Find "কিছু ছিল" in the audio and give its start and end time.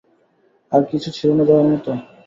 0.91-1.29